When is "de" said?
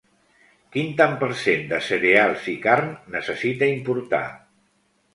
1.75-1.81